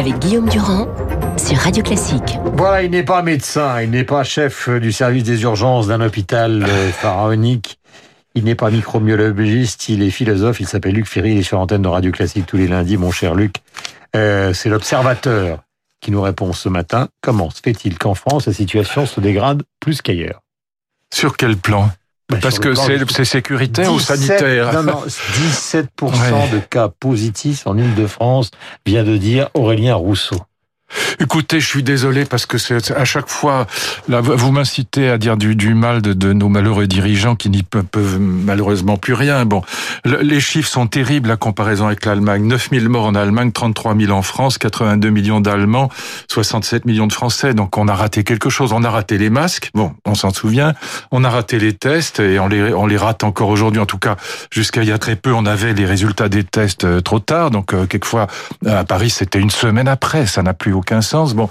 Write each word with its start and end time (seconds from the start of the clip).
avec 0.00 0.18
Guillaume 0.18 0.48
Durand 0.48 0.88
sur 1.36 1.58
Radio 1.58 1.82
Classique. 1.82 2.38
Voilà, 2.54 2.82
il 2.82 2.90
n'est 2.90 3.02
pas 3.02 3.20
médecin, 3.20 3.82
il 3.82 3.90
n'est 3.90 4.04
pas 4.04 4.24
chef 4.24 4.70
du 4.70 4.92
service 4.92 5.24
des 5.24 5.42
urgences 5.42 5.88
d'un 5.88 6.00
hôpital 6.00 6.64
euh, 6.66 6.90
pharaonique, 6.90 7.78
il 8.34 8.44
n'est 8.44 8.54
pas 8.54 8.70
microbiologiste, 8.70 9.90
il 9.90 10.02
est 10.02 10.08
philosophe, 10.08 10.58
il 10.60 10.66
s'appelle 10.66 10.94
Luc 10.94 11.06
Ferry, 11.06 11.32
il 11.32 11.38
est 11.38 11.42
sur 11.42 11.58
l'antenne 11.58 11.82
de 11.82 11.88
Radio 11.88 12.12
Classique 12.12 12.46
tous 12.46 12.56
les 12.56 12.66
lundis, 12.66 12.96
mon 12.96 13.10
cher 13.10 13.34
Luc. 13.34 13.56
Euh, 14.16 14.54
C'est 14.54 14.70
l'observateur 14.70 15.64
qui 16.00 16.10
nous 16.10 16.22
répond 16.22 16.54
ce 16.54 16.70
matin. 16.70 17.08
Comment 17.20 17.50
se 17.50 17.60
fait-il 17.62 17.98
qu'en 17.98 18.14
France, 18.14 18.46
la 18.46 18.54
situation 18.54 19.04
se 19.04 19.20
dégrade 19.20 19.64
plus 19.80 20.00
qu'ailleurs? 20.00 20.40
Sur 21.12 21.36
quel 21.36 21.58
plan? 21.58 21.90
Parce 22.40 22.54
sur 22.54 22.62
que 22.62 22.74
c'est 23.12 23.24
sécuritaire 23.24 23.92
ou 23.92 23.98
17 23.98 24.16
sanitaire 24.16 24.72
Non, 24.74 24.82
non, 24.82 25.02
17% 25.06 25.84
Ouais. 26.02 26.48
de 26.52 26.58
cas 26.58 26.88
positifs 26.88 27.66
en 27.66 27.76
Ile-de-France, 27.76 28.50
vient 28.86 29.04
de 29.04 29.16
dire 29.16 29.48
Aurélien 29.54 29.94
Rousseau. 29.94 30.36
Écoutez, 31.20 31.60
je 31.60 31.66
suis 31.66 31.82
désolé 31.82 32.24
parce 32.24 32.46
que 32.46 32.58
c'est 32.58 32.90
à 32.92 33.04
chaque 33.04 33.28
fois, 33.28 33.66
là, 34.08 34.20
vous 34.20 34.52
m'incitez 34.52 35.10
à 35.10 35.18
dire 35.18 35.36
du, 35.36 35.54
du 35.56 35.74
mal 35.74 36.02
de, 36.02 36.32
nos 36.32 36.48
malheureux 36.48 36.86
dirigeants 36.86 37.36
qui 37.36 37.50
n'y 37.50 37.62
peuvent, 37.62 38.18
malheureusement 38.18 38.96
plus 38.96 39.14
rien. 39.14 39.44
Bon, 39.44 39.62
le- 40.04 40.20
les 40.22 40.40
chiffres 40.40 40.68
sont 40.68 40.86
terribles 40.86 41.28
la 41.28 41.36
comparaison 41.36 41.86
avec 41.86 42.04
l'Allemagne. 42.04 42.44
9000 42.46 42.88
morts 42.88 43.06
en 43.06 43.14
Allemagne, 43.14 43.52
33 43.52 43.96
000 43.96 44.12
en 44.12 44.22
France, 44.22 44.58
82 44.58 45.10
millions 45.10 45.40
d'Allemands, 45.40 45.90
67 46.28 46.84
millions 46.84 47.06
de 47.06 47.12
Français. 47.12 47.54
Donc 47.54 47.76
on 47.78 47.88
a 47.88 47.94
raté 47.94 48.24
quelque 48.24 48.50
chose. 48.50 48.72
On 48.72 48.84
a 48.84 48.90
raté 48.90 49.18
les 49.18 49.30
masques. 49.30 49.70
Bon, 49.74 49.92
on 50.04 50.14
s'en 50.14 50.30
souvient. 50.30 50.74
On 51.10 51.24
a 51.24 51.30
raté 51.30 51.58
les 51.58 51.72
tests 51.74 52.20
et 52.20 52.38
on 52.38 52.48
les, 52.48 52.72
on 52.72 52.86
les 52.86 52.96
rate 52.96 53.24
encore 53.24 53.48
aujourd'hui. 53.48 53.80
En 53.80 53.86
tout 53.86 53.98
cas, 53.98 54.16
jusqu'à 54.50 54.82
il 54.82 54.88
y 54.88 54.92
a 54.92 54.98
très 54.98 55.16
peu, 55.16 55.32
on 55.32 55.46
avait 55.46 55.74
les 55.74 55.86
résultats 55.86 56.28
des 56.28 56.44
tests 56.44 56.84
euh, 56.84 57.00
trop 57.00 57.18
tard. 57.20 57.50
Donc 57.50 57.74
euh, 57.74 57.86
quelquefois, 57.86 58.26
à 58.66 58.84
Paris, 58.84 59.10
c'était 59.10 59.38
une 59.40 59.50
semaine 59.50 59.88
après. 59.88 60.26
Ça 60.26 60.42
n'a 60.42 60.54
plus 60.54 60.72
aucun 60.80 61.00
sens. 61.00 61.34
Bon, 61.34 61.48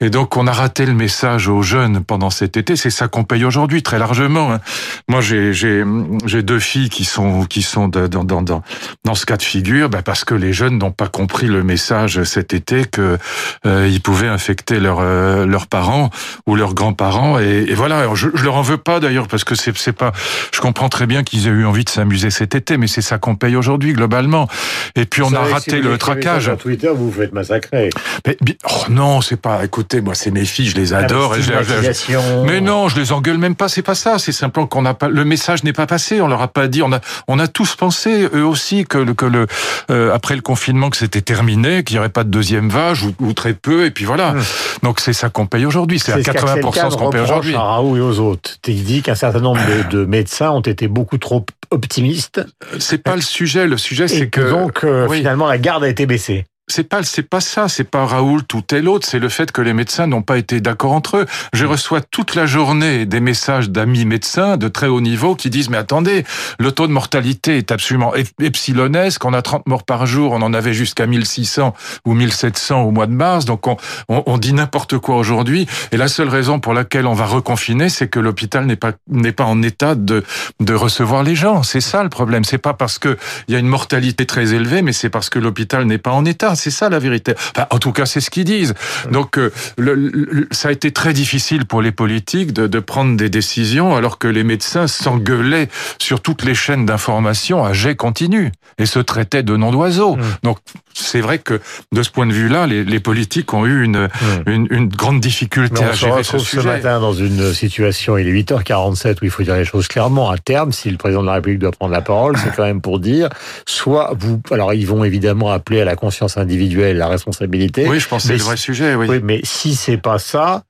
et 0.00 0.10
donc 0.10 0.36
on 0.36 0.46
a 0.46 0.52
raté 0.52 0.86
le 0.86 0.94
message 0.94 1.48
aux 1.48 1.62
jeunes 1.62 2.04
pendant 2.04 2.30
cet 2.30 2.56
été. 2.56 2.76
C'est 2.76 2.90
ça 2.90 3.08
qu'on 3.08 3.24
paye 3.24 3.44
aujourd'hui 3.44 3.82
très 3.82 3.98
largement. 3.98 4.52
hein. 4.52 4.60
Moi, 5.08 5.20
j'ai 5.20 5.52
j'ai 5.52 6.42
deux 6.42 6.58
filles 6.60 6.90
qui 6.90 7.04
sont 7.04 7.44
qui 7.44 7.62
sont 7.62 7.88
dans 7.88 8.08
dans 8.08 8.42
dans 8.42 8.62
dans 9.04 9.14
ce 9.14 9.24
cas 9.26 9.36
de 9.36 9.42
figure, 9.42 9.88
bah, 9.88 10.02
parce 10.02 10.24
que 10.24 10.34
les 10.34 10.52
jeunes 10.52 10.78
n'ont 10.78 10.92
pas 10.92 11.08
compris 11.08 11.46
le 11.46 11.62
message 11.62 12.22
cet 12.24 12.52
été 12.54 12.84
que 12.84 13.18
euh, 13.66 13.88
ils 13.90 14.00
pouvaient 14.00 14.28
infecter 14.28 14.80
leurs 14.80 15.00
euh, 15.00 15.46
leurs 15.46 15.66
parents 15.66 16.10
ou 16.46 16.56
leurs 16.56 16.74
grands-parents. 16.74 17.38
Et, 17.38 17.66
et 17.68 17.74
voilà. 17.74 18.00
Alors, 18.00 18.16
je, 18.16 18.28
je 18.34 18.44
leur 18.44 18.56
en 18.56 18.62
veux 18.62 18.78
pas 18.78 19.00
d'ailleurs 19.00 19.28
parce 19.28 19.44
que 19.44 19.54
c'est 19.54 19.76
c'est 19.76 19.92
pas. 19.92 20.12
Je 20.52 20.60
comprends 20.60 20.88
très 20.88 21.06
bien 21.06 21.22
qu'ils 21.22 21.46
aient 21.46 21.50
eu 21.50 21.64
envie 21.66 21.84
de 21.84 21.90
s'amuser 21.90 22.30
cet 22.30 22.54
été, 22.54 22.76
mais 22.76 22.88
c'est 22.88 23.02
ça 23.02 23.18
qu'on 23.18 23.36
paye 23.36 23.56
aujourd'hui 23.56 23.92
globalement. 23.92 24.48
Et 24.96 25.04
puis 25.04 25.22
on 25.22 25.32
a 25.32 25.40
raté 25.40 25.80
le 25.80 25.96
traquage. 25.98 26.44
Sur 26.44 26.58
Twitter, 26.58 26.88
vous 26.94 27.10
vous 27.10 27.20
faites 27.20 27.32
massacrer. 27.32 27.90
Mais, 28.26 28.36
oh 28.74 28.84
non, 28.90 29.20
c'est 29.20 29.36
pas. 29.40 29.64
Écoutez, 29.64 30.00
moi, 30.00 30.14
c'est 30.14 30.30
mes 30.30 30.44
filles, 30.44 30.68
je 30.68 30.76
les 30.76 30.92
adore. 30.94 31.34
et 31.36 31.42
je- 31.42 31.52
je- 31.52 31.58
je- 31.58 31.62
Stigmatisation. 31.62 32.44
mais 32.44 32.60
non, 32.60 32.88
je 32.88 32.98
les 32.98 33.12
engueule 33.12 33.38
même 33.38 33.54
pas. 33.54 33.68
C'est 33.68 33.82
pas 33.82 33.94
ça. 33.94 34.18
C'est 34.18 34.32
simplement 34.32 34.66
qu'on 34.66 34.82
n'a 34.82 34.94
pas. 34.94 35.08
Le 35.08 35.24
message 35.24 35.64
n'est 35.64 35.72
pas 35.72 35.86
passé. 35.86 36.20
On 36.20 36.28
leur 36.28 36.42
a 36.42 36.48
pas 36.48 36.68
dit. 36.68 36.82
On 36.82 36.92
a. 36.92 37.00
On 37.28 37.38
a 37.38 37.48
tous 37.48 37.76
pensé, 37.76 38.28
eux 38.34 38.44
aussi, 38.44 38.84
que 38.84 38.98
le 38.98 39.14
que 39.14 39.26
le 39.26 39.46
euh, 39.90 40.12
après 40.14 40.34
le 40.36 40.42
confinement 40.42 40.90
que 40.90 40.96
c'était 40.96 41.20
terminé, 41.22 41.84
qu'il 41.84 41.96
y 41.96 41.98
aurait 41.98 42.08
pas 42.08 42.24
de 42.24 42.30
deuxième 42.30 42.68
vague 42.68 42.96
ou, 43.20 43.26
ou 43.26 43.32
très 43.32 43.54
peu. 43.54 43.84
Et 43.86 43.90
puis 43.90 44.04
voilà. 44.04 44.30
Hum. 44.30 44.42
Donc 44.82 45.00
c'est 45.00 45.12
ça 45.12 45.28
qu'on 45.28 45.46
paye 45.46 45.66
aujourd'hui. 45.66 45.98
C'est 45.98 46.12
à 46.12 46.16
ce 46.18 46.22
80 46.22 46.54
qu'Axel 46.54 46.70
Kahn 46.82 46.90
ce 46.90 46.96
qu'on 46.96 47.10
paye 47.10 47.20
aujourd'hui. 47.20 47.54
à 47.54 47.60
Raoult 47.62 47.96
et 47.96 48.00
aux 48.00 48.18
autres. 48.20 48.56
Il 48.66 48.84
dit 48.84 49.02
qu'un 49.02 49.14
certain 49.14 49.40
nombre 49.40 49.60
de, 49.90 49.96
de 49.98 50.04
médecins 50.04 50.50
ont 50.50 50.60
été 50.60 50.88
beaucoup 50.88 51.18
trop 51.18 51.44
optimistes 51.70 52.40
C'est 52.78 52.98
pas 53.02 53.16
le 53.16 53.22
sujet. 53.22 53.66
Le 53.66 53.76
sujet, 53.78 54.04
et 54.04 54.08
c'est 54.08 54.28
que 54.28 54.40
que 54.42 54.50
donc 54.50 54.84
euh, 54.84 55.06
oui. 55.08 55.18
finalement 55.18 55.46
la 55.46 55.58
garde 55.58 55.84
a 55.84 55.88
été 55.88 56.06
baissée. 56.06 56.44
C'est 56.68 56.84
pas 56.88 57.02
c'est 57.02 57.22
pas 57.22 57.40
ça, 57.40 57.68
c'est 57.68 57.84
pas 57.84 58.06
Raoult 58.06 58.42
ou 58.54 58.60
tel 58.62 58.88
autre, 58.88 59.06
c'est 59.06 59.18
le 59.18 59.28
fait 59.28 59.50
que 59.52 59.60
les 59.60 59.72
médecins 59.72 60.06
n'ont 60.06 60.22
pas 60.22 60.38
été 60.38 60.60
d'accord 60.60 60.92
entre 60.92 61.18
eux. 61.18 61.26
Je 61.52 61.66
reçois 61.66 62.00
toute 62.00 62.34
la 62.34 62.46
journée 62.46 63.04
des 63.04 63.20
messages 63.20 63.68
d'amis 63.70 64.04
médecins 64.04 64.56
de 64.56 64.68
très 64.68 64.86
haut 64.86 65.00
niveau 65.00 65.34
qui 65.34 65.50
disent 65.50 65.68
mais 65.70 65.76
attendez, 65.76 66.24
le 66.58 66.72
taux 66.72 66.86
de 66.86 66.92
mortalité 66.92 67.58
est 67.58 67.72
absolument 67.72 68.14
ep- 68.14 68.28
epsilonesque, 68.40 69.24
on 69.24 69.34
a 69.34 69.42
30 69.42 69.66
morts 69.66 69.82
par 69.82 70.06
jour, 70.06 70.32
on 70.32 70.40
en 70.42 70.54
avait 70.54 70.72
jusqu'à 70.72 71.06
1600 71.06 71.74
ou 72.06 72.14
1700 72.14 72.82
au 72.82 72.90
mois 72.90 73.06
de 73.06 73.12
mars, 73.12 73.44
donc 73.44 73.66
on, 73.66 73.76
on, 74.08 74.22
on 74.26 74.38
dit 74.38 74.52
n'importe 74.52 74.98
quoi 74.98 75.16
aujourd'hui 75.16 75.66
et 75.90 75.96
la 75.96 76.08
seule 76.08 76.28
raison 76.28 76.60
pour 76.60 76.74
laquelle 76.74 77.06
on 77.06 77.14
va 77.14 77.26
reconfiner, 77.26 77.88
c'est 77.88 78.08
que 78.08 78.20
l'hôpital 78.20 78.66
n'est 78.66 78.76
pas 78.76 78.92
n'est 79.08 79.32
pas 79.32 79.44
en 79.44 79.62
état 79.62 79.94
de 79.94 80.22
de 80.60 80.74
recevoir 80.74 81.22
les 81.24 81.34
gens. 81.34 81.62
C'est 81.64 81.80
ça 81.80 82.02
le 82.02 82.08
problème, 82.08 82.44
c'est 82.44 82.58
pas 82.58 82.72
parce 82.74 82.98
que 82.98 83.18
il 83.48 83.54
y 83.54 83.56
a 83.56 83.60
une 83.60 83.66
mortalité 83.68 84.26
très 84.26 84.54
élevée, 84.54 84.82
mais 84.82 84.92
c'est 84.92 85.10
parce 85.10 85.28
que 85.28 85.38
l'hôpital 85.40 85.84
n'est 85.86 85.98
pas 85.98 86.12
en 86.12 86.24
état. 86.24 86.51
C'est 86.54 86.70
ça 86.70 86.88
la 86.88 86.98
vérité. 86.98 87.34
Enfin, 87.56 87.66
en 87.70 87.78
tout 87.78 87.92
cas, 87.92 88.06
c'est 88.06 88.20
ce 88.20 88.30
qu'ils 88.30 88.44
disent. 88.44 88.74
Donc, 89.10 89.38
euh, 89.38 89.50
le, 89.78 89.94
le- 89.94 90.48
ça 90.50 90.68
a 90.68 90.72
été 90.72 90.90
très 90.92 91.12
difficile 91.12 91.64
pour 91.66 91.82
les 91.82 91.92
politiques 91.92 92.52
de, 92.52 92.66
de 92.66 92.78
prendre 92.80 93.16
des 93.16 93.28
décisions 93.28 93.94
alors 93.96 94.18
que 94.18 94.28
les 94.28 94.44
médecins 94.44 94.86
s'engueulaient 94.86 95.68
sur 95.98 96.20
toutes 96.20 96.44
les 96.44 96.54
chaînes 96.54 96.86
d'information 96.86 97.64
à 97.64 97.72
jet 97.72 97.94
continu 97.96 98.52
et 98.78 98.86
se 98.86 98.98
traitaient 98.98 99.42
de 99.42 99.56
noms 99.56 99.72
d'oiseaux. 99.72 100.16
Mm. 100.16 100.22
Donc, 100.42 100.58
c'est 100.94 101.20
vrai 101.20 101.38
que 101.38 101.60
de 101.92 102.02
ce 102.02 102.10
point 102.10 102.26
de 102.26 102.32
vue-là, 102.32 102.66
les, 102.66 102.84
les 102.84 103.00
politiques 103.00 103.52
ont 103.54 103.64
eu 103.66 103.82
une, 103.82 104.08
une, 104.46 104.66
une 104.70 104.88
grande 104.88 105.20
difficulté 105.20 105.82
on 105.82 105.88
à 105.88 105.92
se 105.92 105.98
gérer 106.00 106.22
ce 106.22 106.32
retrouve 106.32 106.40
ce 106.40 106.56
sujet. 106.58 106.68
matin 106.68 107.00
dans 107.00 107.14
une 107.14 107.52
situation, 107.54 108.18
il 108.18 108.28
est 108.28 108.32
8h47 108.42 109.16
où 109.22 109.24
il 109.24 109.30
faut 109.30 109.42
dire 109.42 109.56
les 109.56 109.64
choses 109.64 109.88
clairement. 109.88 110.30
À 110.30 110.36
terme, 110.38 110.72
si 110.72 110.90
le 110.90 110.96
président 110.98 111.22
de 111.22 111.26
la 111.28 111.34
République 111.34 111.60
doit 111.60 111.70
prendre 111.72 111.92
la 111.92 112.02
parole, 112.02 112.36
c'est 112.36 112.54
quand 112.54 112.64
même 112.64 112.80
pour 112.82 112.98
dire, 113.00 113.28
soit 113.66 114.12
vous, 114.18 114.40
alors 114.50 114.74
ils 114.74 114.86
vont 114.86 115.02
évidemment 115.04 115.50
appeler 115.50 115.80
à 115.80 115.84
la 115.84 115.96
conscience 115.96 116.36
individuelle, 116.42 116.98
la 116.98 117.08
responsabilité. 117.08 117.88
Oui, 117.88 117.98
je 117.98 118.08
pense 118.08 118.22
que 118.22 118.28
c'est 118.28 118.36
le 118.36 118.42
vrai 118.44 118.56
sujet. 118.56 118.94
Oui, 118.94 119.06
Oui, 119.08 119.20
mais 119.22 119.40
si 119.44 119.74
c'est 119.74 119.96
pas 119.96 120.18
ça, 120.18 120.64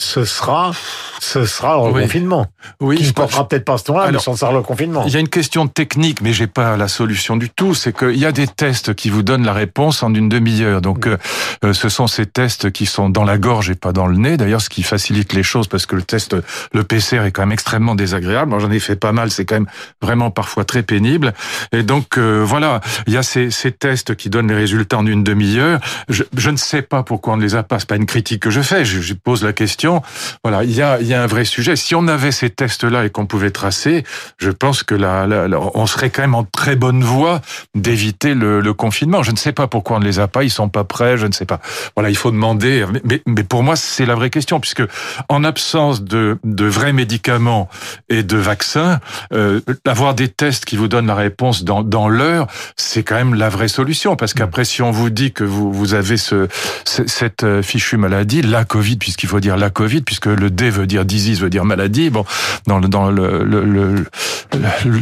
ce 0.00 0.24
sera, 0.24 0.70
ce 1.20 1.44
sera 1.44 1.74
le 1.74 1.80
reconfinement. 1.92 2.46
oui 2.80 2.96
qui 2.98 3.02
je 3.04 3.08
ne 3.08 3.12
pense- 3.14 3.24
portera 3.24 3.48
peut-être 3.48 3.64
pas 3.64 3.78
ce 3.78 3.90
nom-là, 3.90 4.12
mais 4.12 4.18
ce 4.20 4.32
sera 4.34 4.52
le 4.52 4.62
confinement. 4.62 5.02
Il 5.06 5.12
y 5.12 5.16
a 5.16 5.20
une 5.20 5.28
question 5.28 5.66
technique, 5.66 6.20
mais 6.20 6.32
j'ai 6.32 6.46
pas 6.46 6.76
la 6.76 6.86
solution 6.86 7.36
du 7.36 7.50
tout. 7.50 7.74
C'est 7.74 7.96
qu'il 7.96 8.16
y 8.16 8.24
a 8.24 8.30
des 8.30 8.46
tests 8.46 8.94
qui 8.94 9.10
vous 9.10 9.24
donnent 9.24 9.44
la 9.44 9.52
réponse 9.52 10.04
en 10.04 10.14
une 10.14 10.28
demi-heure. 10.28 10.80
Donc, 10.80 11.08
euh, 11.08 11.16
euh, 11.64 11.72
ce 11.72 11.88
sont 11.88 12.06
ces 12.06 12.26
tests 12.26 12.70
qui 12.70 12.86
sont 12.86 13.10
dans 13.10 13.24
la 13.24 13.38
gorge 13.38 13.70
et 13.70 13.74
pas 13.74 13.92
dans 13.92 14.06
le 14.06 14.16
nez. 14.16 14.36
D'ailleurs, 14.36 14.60
ce 14.60 14.68
qui 14.68 14.84
facilite 14.84 15.32
les 15.32 15.42
choses 15.42 15.66
parce 15.66 15.84
que 15.84 15.96
le 15.96 16.02
test, 16.02 16.36
le 16.72 16.84
PCR 16.84 17.24
est 17.26 17.32
quand 17.32 17.42
même 17.42 17.52
extrêmement 17.52 17.96
désagréable. 17.96 18.50
Moi, 18.50 18.60
j'en 18.60 18.70
ai 18.70 18.78
fait 18.78 18.94
pas 18.96 19.10
mal. 19.10 19.32
C'est 19.32 19.46
quand 19.46 19.56
même 19.56 19.68
vraiment 20.00 20.30
parfois 20.30 20.64
très 20.64 20.84
pénible. 20.84 21.34
Et 21.72 21.82
donc, 21.82 22.18
euh, 22.18 22.44
voilà, 22.46 22.80
il 23.08 23.14
y 23.14 23.16
a 23.16 23.24
ces, 23.24 23.50
ces 23.50 23.72
tests 23.72 24.14
qui 24.14 24.30
donnent 24.30 24.48
les 24.48 24.54
résultats 24.54 24.98
en 24.98 25.06
une 25.06 25.24
demi-heure. 25.24 25.80
Je, 26.08 26.22
je 26.36 26.50
ne 26.50 26.56
sais 26.56 26.82
pas 26.82 27.02
pourquoi 27.02 27.34
on 27.34 27.36
ne 27.36 27.42
les 27.42 27.56
a 27.56 27.64
pas. 27.64 27.80
C'est 27.80 27.88
pas 27.88 27.96
une 27.96 28.06
critique 28.06 28.42
que 28.42 28.50
je 28.50 28.60
fais. 28.60 28.84
Je, 28.84 29.00
je 29.00 29.14
pose 29.14 29.42
la 29.42 29.52
question. 29.52 29.87
Voilà, 30.44 30.64
il 30.64 30.72
y 30.72 30.82
a, 30.82 31.00
il 31.00 31.06
y 31.06 31.14
a 31.14 31.22
un 31.22 31.26
vrai 31.26 31.44
sujet. 31.44 31.76
Si 31.76 31.94
on 31.94 32.06
avait 32.08 32.32
ces 32.32 32.50
tests-là 32.50 33.04
et 33.04 33.10
qu'on 33.10 33.26
pouvait 33.26 33.50
tracer, 33.50 34.04
je 34.38 34.50
pense 34.50 34.82
que 34.82 34.94
là, 34.94 35.26
là, 35.26 35.48
là, 35.48 35.58
on 35.74 35.86
serait 35.86 36.10
quand 36.10 36.22
même 36.22 36.34
en 36.34 36.44
très 36.44 36.76
bonne 36.76 37.02
voie 37.02 37.40
d'éviter 37.74 38.34
le, 38.34 38.60
le 38.60 38.74
confinement. 38.74 39.22
Je 39.22 39.30
ne 39.30 39.36
sais 39.36 39.52
pas 39.52 39.66
pourquoi 39.66 39.96
on 39.96 40.00
ne 40.00 40.04
les 40.04 40.18
a 40.18 40.28
pas, 40.28 40.44
ils 40.44 40.50
sont 40.50 40.68
pas 40.68 40.84
prêts, 40.84 41.16
je 41.16 41.26
ne 41.26 41.32
sais 41.32 41.46
pas. 41.46 41.60
Voilà, 41.96 42.10
il 42.10 42.16
faut 42.16 42.30
demander. 42.30 42.84
Mais, 42.92 43.00
mais, 43.04 43.22
mais 43.26 43.44
pour 43.44 43.62
moi, 43.62 43.76
c'est 43.76 44.06
la 44.06 44.14
vraie 44.14 44.30
question, 44.30 44.60
puisque 44.60 44.82
en 45.28 45.44
absence 45.44 46.02
de, 46.02 46.38
de 46.44 46.64
vrais 46.66 46.92
médicaments 46.92 47.68
et 48.08 48.22
de 48.22 48.36
vaccins, 48.36 49.00
euh, 49.32 49.60
avoir 49.86 50.14
des 50.14 50.28
tests 50.28 50.64
qui 50.64 50.76
vous 50.76 50.88
donnent 50.88 51.06
la 51.06 51.14
réponse 51.14 51.64
dans, 51.64 51.82
dans 51.82 52.08
l'heure, 52.08 52.46
c'est 52.76 53.02
quand 53.02 53.14
même 53.16 53.34
la 53.34 53.48
vraie 53.48 53.68
solution. 53.68 54.16
Parce 54.16 54.34
qu'après, 54.34 54.64
si 54.64 54.82
on 54.82 54.90
vous 54.90 55.10
dit 55.10 55.32
que 55.32 55.44
vous, 55.44 55.72
vous 55.72 55.94
avez 55.94 56.16
ce, 56.16 56.48
ce- 56.84 57.06
cette 57.06 57.44
euh, 57.44 57.62
fichue 57.62 57.96
maladie, 57.96 58.42
la 58.42 58.64
Covid, 58.64 58.96
puisqu'il 58.96 59.28
faut 59.28 59.40
dire 59.40 59.56
la 59.56 59.70
Covid, 59.70 59.77
puisque 60.04 60.26
le 60.26 60.50
D 60.50 60.70
veut 60.70 60.86
dire 60.86 61.04
disease, 61.04 61.40
veut 61.40 61.50
dire 61.50 61.64
maladie. 61.64 62.10
Bon, 62.10 62.24
dans 62.66 62.78
le 62.78 62.88
dans 62.88 63.10
le 63.10 63.44
le- 63.44 64.04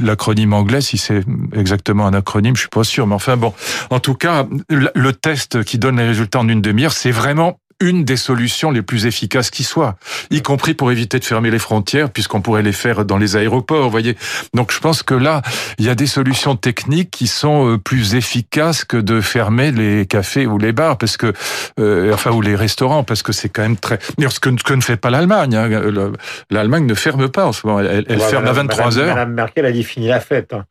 l'acronyme 0.02 0.52
anglais, 0.52 0.80
si 0.80 0.98
c'est 0.98 1.22
exactement 1.54 2.06
un 2.06 2.14
acronyme, 2.14 2.56
je 2.56 2.60
suis 2.60 2.68
pas 2.68 2.84
sûr. 2.84 3.06
Mais 3.06 3.14
enfin 3.14 3.36
bon, 3.36 3.52
en 3.90 4.00
tout 4.00 4.14
cas, 4.14 4.46
le 4.68 5.12
test 5.12 5.62
qui 5.64 5.78
donne 5.78 5.96
les 5.98 6.06
résultats 6.06 6.40
en 6.40 6.48
une 6.48 6.62
demi-heure, 6.62 6.92
c'est 6.92 7.10
vraiment 7.10 7.58
une 7.80 8.04
des 8.04 8.16
solutions 8.16 8.70
les 8.70 8.82
plus 8.82 9.06
efficaces 9.06 9.50
qui 9.50 9.62
soit, 9.64 9.96
y 10.30 10.40
compris 10.42 10.72
pour 10.74 10.90
éviter 10.92 11.18
de 11.18 11.24
fermer 11.24 11.50
les 11.50 11.58
frontières, 11.58 12.10
puisqu'on 12.10 12.40
pourrait 12.40 12.62
les 12.62 12.72
faire 12.72 13.04
dans 13.04 13.18
les 13.18 13.36
aéroports, 13.36 13.82
vous 13.84 13.90
voyez. 13.90 14.16
Donc 14.54 14.72
je 14.72 14.80
pense 14.80 15.02
que 15.02 15.14
là, 15.14 15.42
il 15.78 15.84
y 15.84 15.90
a 15.90 15.94
des 15.94 16.06
solutions 16.06 16.56
techniques 16.56 17.10
qui 17.10 17.26
sont 17.26 17.68
euh, 17.74 17.78
plus 17.78 18.14
efficaces 18.14 18.84
que 18.84 18.96
de 18.96 19.20
fermer 19.20 19.72
les 19.72 20.06
cafés 20.06 20.46
ou 20.46 20.56
les 20.58 20.72
bars, 20.72 20.96
parce 20.96 21.16
que, 21.16 21.32
euh, 21.78 22.14
enfin, 22.14 22.30
ou 22.32 22.40
les 22.40 22.56
restaurants, 22.56 23.04
parce 23.04 23.22
que 23.22 23.32
c'est 23.32 23.48
quand 23.50 23.62
même 23.62 23.76
très. 23.76 23.98
D'ailleurs, 24.16 24.32
ce 24.32 24.40
que, 24.40 24.48
ne 24.74 24.80
fait 24.80 24.96
pas 24.96 25.10
l'Allemagne. 25.10 25.54
hein. 25.54 25.68
Le- 25.68 26.12
L'Allemagne 26.50 26.86
ne 26.86 26.94
ferme 26.94 27.28
pas 27.28 27.46
en 27.46 27.52
ce 27.52 27.66
moment. 27.66 27.80
Elle, 27.80 28.04
elle 28.08 28.18
Ouais, 28.18 28.24
ferme 28.28 28.44
à 28.44 28.48
Madame- 28.48 28.66
23 28.68 28.84
Madame- 28.86 29.00
heures. 29.04 29.14
Madame 29.16 29.32
Merkel 29.34 29.66
a 29.66 29.72
dit 29.72 29.84
fini 29.84 30.08
la 30.08 30.20
fête. 30.20 30.52
hein. 30.54 30.64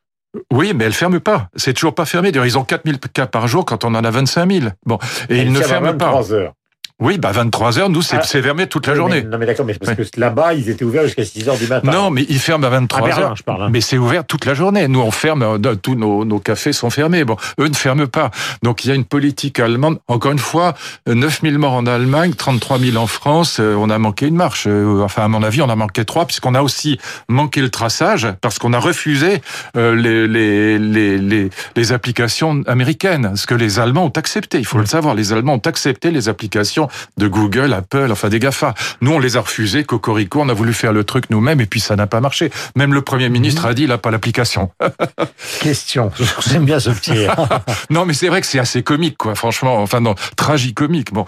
Oui, 0.51 0.73
mais 0.75 0.85
elle 0.85 0.93
ferme 0.93 1.19
pas. 1.19 1.49
C'est 1.55 1.73
toujours 1.73 1.95
pas 1.95 2.05
fermé. 2.05 2.31
D'ailleurs, 2.31 2.45
ils 2.45 2.57
ont 2.57 2.63
4000 2.65 2.99
cas 3.13 3.25
par 3.25 3.47
jour 3.47 3.63
quand 3.63 3.85
on 3.85 3.95
en 3.95 4.03
a 4.03 4.09
25 4.11 4.51
000. 4.51 4.65
Bon, 4.85 4.97
et 5.29 5.37
Elle 5.37 5.47
ils 5.47 5.53
ne 5.53 5.61
ferment 5.61 5.93
pas. 5.93 6.05
23 6.11 6.33
heures. 6.33 6.53
Oui, 7.01 7.17
bah 7.17 7.33
23 7.33 7.77
heures, 7.77 7.89
nous 7.89 8.01
c'est 8.01 8.15
Ah. 8.15 8.21
c'est 8.23 8.41
fermé 8.41 8.67
toute 8.67 8.87
la 8.87 8.95
journée. 8.95 9.21
non 9.21 9.37
mais 9.37 9.45
d'accord, 9.45 9.65
mais 9.65 9.73
parce 9.73 9.95
que 9.97 10.03
là-bas, 10.17 10.53
ils 10.53 10.69
étaient 10.69 10.85
ouverts 10.85 11.03
jusqu'à 11.03 11.25
6 11.25 11.49
heures 11.49 11.57
du 11.57 11.67
matin. 11.67 11.91
Non, 11.91 12.09
mais 12.09 12.25
ils 12.29 12.39
ferment 12.39 12.65
à 12.65 12.69
23 12.69 13.01
À 13.01 13.05
Berlin, 13.09 13.25
heures. 13.25 13.35
je 13.35 13.43
parle, 13.43 13.63
hein. 13.63 13.69
Mais 13.69 13.81
c'est 13.81 13.97
ouvert 13.97 14.23
toute 14.25 14.45
la 14.45 14.53
journée. 14.53 14.87
Nous, 14.87 15.01
on 15.01 15.11
ferme, 15.11 15.41
euh, 15.41 15.75
tous 15.75 15.95
nos, 15.95 16.23
nos 16.23 16.39
cafés 16.39 16.71
sont 16.71 16.89
fermés. 16.89 17.25
Bon, 17.25 17.35
eux 17.59 17.67
ne 17.67 17.73
ferment 17.75 18.07
pas. 18.07 18.31
Donc, 18.63 18.85
il 18.85 18.87
y 18.87 18.91
a 18.91 18.95
une 18.95 19.03
politique 19.03 19.59
allemande. 19.59 19.99
Encore 20.07 20.31
une 20.31 20.39
fois, 20.39 20.73
euh, 21.09 21.15
9000 21.15 21.57
morts 21.57 21.73
en 21.73 21.85
Allemagne, 21.85 22.33
33 22.33 22.79
000 22.79 22.95
en 22.95 23.07
France. 23.07 23.57
euh, 23.59 23.75
On 23.75 23.89
a 23.89 23.97
manqué 23.99 24.27
une 24.27 24.35
marche. 24.37 24.63
Euh, 24.65 25.01
Enfin, 25.03 25.25
à 25.25 25.27
mon 25.27 25.43
avis, 25.43 25.61
on 25.61 25.69
a 25.69 25.75
manqué 25.75 26.05
trois, 26.05 26.25
puisqu'on 26.25 26.55
a 26.55 26.61
aussi 26.61 26.97
manqué 27.27 27.59
le 27.59 27.69
traçage, 27.69 28.27
parce 28.39 28.57
qu'on 28.57 28.71
a 28.71 28.79
refusé 28.79 29.41
euh, 29.75 29.93
les, 29.95 30.27
les, 30.29 30.79
les, 30.79 31.17
les, 31.17 31.49
les 31.75 31.91
applications 31.91 32.63
américaines. 32.67 33.33
Ce 33.35 33.47
que 33.47 33.53
les 33.55 33.79
Allemands 33.79 34.05
ont 34.05 34.09
accepté. 34.17 34.59
Il 34.59 34.65
faut 34.65 34.77
le 34.77 34.85
savoir. 34.85 35.13
Les 35.13 35.33
Allemands 35.33 35.55
ont 35.55 35.67
accepté 35.67 36.09
les 36.11 36.29
applications 36.29 36.84
de 37.17 37.27
Google, 37.27 37.73
Apple, 37.73 38.07
enfin 38.11 38.29
des 38.29 38.39
GAFA. 38.39 38.73
Nous, 39.01 39.11
on 39.11 39.19
les 39.19 39.37
a 39.37 39.41
refusés. 39.41 39.83
Cocorico, 39.83 40.41
on 40.41 40.49
a 40.49 40.53
voulu 40.53 40.73
faire 40.73 40.93
le 40.93 41.03
truc 41.03 41.29
nous-mêmes, 41.29 41.61
et 41.61 41.65
puis 41.65 41.79
ça 41.79 41.95
n'a 41.95 42.07
pas 42.07 42.21
marché. 42.21 42.51
Même 42.75 42.93
le 42.93 43.01
Premier 43.01 43.29
ministre 43.29 43.65
a 43.65 43.73
dit, 43.73 43.83
il 43.83 43.89
n'a 43.89 43.97
pas 43.97 44.11
l'application. 44.11 44.71
Question. 45.61 46.11
J'aime 46.47 46.65
bien 46.65 46.79
ce 46.79 46.89
petit. 46.89 47.25
non, 47.89 48.05
mais 48.05 48.13
c'est 48.13 48.27
vrai 48.27 48.41
que 48.41 48.47
c'est 48.47 48.59
assez 48.59 48.83
comique, 48.83 49.17
quoi. 49.17 49.35
Franchement, 49.35 49.77
enfin 49.81 49.99
non, 49.99 50.15
tragicomique. 50.35 51.13
Bon, 51.13 51.25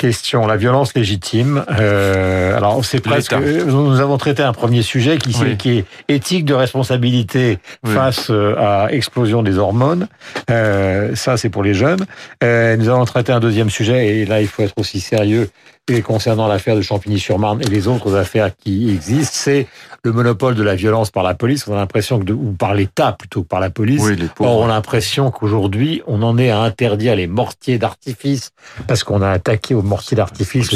Question. 0.00 0.46
La 0.46 0.56
violence 0.56 0.94
légitime. 0.94 1.64
Euh, 1.78 2.56
alors, 2.56 2.84
c'est 2.84 3.00
presque. 3.00 3.32
L'État. 3.32 3.64
Nous 3.66 4.00
avons 4.00 4.18
traité 4.18 4.42
un 4.42 4.52
premier 4.52 4.82
sujet 4.82 5.18
qui, 5.18 5.34
Oui. 5.40 5.56
qui 5.56 5.78
est 5.78 5.84
éthique 6.08 6.44
de 6.44 6.54
responsabilité 6.54 7.58
Oui. 7.84 7.94
face 7.94 8.28
euh, 8.30 8.54
à 8.58 8.92
explosion 8.92 9.42
des 9.42 9.58
hormones. 9.58 10.08
Euh, 10.50 11.14
ça, 11.14 11.36
c'est 11.36 11.48
pour 11.50 11.62
les 11.62 11.74
jeunes. 11.74 12.04
Euh, 12.42 12.76
nous 12.76 12.88
allons 12.88 13.04
traiter 13.04 13.32
un 13.32 13.40
deuxième 13.40 13.70
sujet 13.70 14.06
et 14.18 14.26
là, 14.26 14.40
il 14.40 14.48
faut 14.48 14.62
être 14.62 14.74
aussi 15.00 15.08
sérieux 15.08 15.50
et 15.88 16.02
concernant 16.02 16.46
l'affaire 16.46 16.76
de 16.76 16.82
Champigny-sur-Marne 16.82 17.62
et 17.62 17.66
les 17.66 17.88
autres 17.88 18.14
affaires 18.14 18.50
qui 18.56 18.90
existent, 18.90 19.34
c'est 19.34 19.66
le 20.04 20.12
monopole 20.12 20.54
de 20.54 20.62
la 20.62 20.76
violence 20.76 21.10
par 21.10 21.24
la 21.24 21.34
police. 21.34 21.66
On 21.66 21.72
a 21.72 21.76
l'impression 21.76 22.20
que, 22.20 22.24
de, 22.24 22.32
ou 22.32 22.52
par 22.52 22.74
l'État 22.74 23.12
plutôt 23.18 23.42
que 23.42 23.48
par 23.48 23.58
la 23.58 23.70
police. 23.70 24.00
oui, 24.02 24.16
Or, 24.38 24.60
on 24.60 24.66
a 24.66 24.68
l'impression 24.68 25.32
qu'aujourd'hui, 25.32 26.00
on 26.06 26.22
en 26.22 26.38
est 26.38 26.50
à 26.50 26.60
interdire 26.60 27.16
les 27.16 27.26
mortiers 27.26 27.78
d'artifice 27.78 28.50
parce 28.86 29.02
qu'on 29.02 29.20
a 29.20 29.30
attaqué 29.30 29.74
aux 29.74 29.82
mortiers 29.82 30.16
d'artifice 30.16 30.70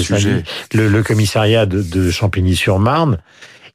Le 0.72 1.02
commissariat 1.02 1.66
de, 1.66 1.80
de 1.80 2.10
Champigny-sur-Marne. 2.10 3.18